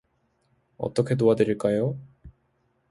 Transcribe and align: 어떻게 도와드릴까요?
어떻게 0.77 1.13
도와드릴까요? 1.15 1.95